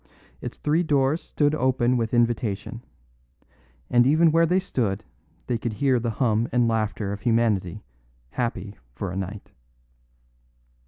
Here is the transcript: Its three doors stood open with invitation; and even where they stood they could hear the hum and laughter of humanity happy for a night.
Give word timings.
Its 0.41 0.57
three 0.57 0.81
doors 0.81 1.21
stood 1.21 1.53
open 1.53 1.95
with 1.95 2.11
invitation; 2.11 2.81
and 3.87 4.07
even 4.07 4.31
where 4.31 4.47
they 4.47 4.57
stood 4.57 5.03
they 5.45 5.59
could 5.59 5.73
hear 5.73 5.99
the 5.99 6.09
hum 6.09 6.49
and 6.51 6.67
laughter 6.67 7.13
of 7.13 7.21
humanity 7.21 7.83
happy 8.31 8.75
for 8.95 9.11
a 9.11 9.15
night. 9.15 9.51